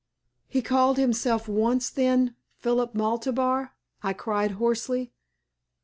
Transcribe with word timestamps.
"He 0.47 0.63
called 0.63 0.97
himself 0.97 1.47
once, 1.47 1.91
then, 1.91 2.35
Philip 2.57 2.95
Maltabar?" 2.95 3.75
I 4.01 4.13
cried, 4.13 4.49
hoarsely. 4.53 5.11